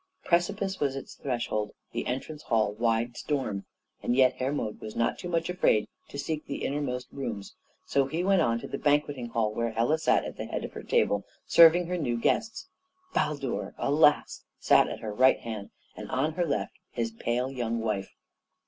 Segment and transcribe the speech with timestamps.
[0.23, 3.65] Precipice was its threshold, the entrance hall, Wide Storm,
[4.01, 7.53] and yet Hermod was not too much afraid to seek the innermost rooms;
[7.85, 10.73] so he went on to the banqueting hall, where Hela sat at the head of
[10.73, 12.67] her table serving her new guests.
[13.13, 14.43] Baldur, alas!
[14.57, 18.15] sat at her right hand, and on her left his pale young wife.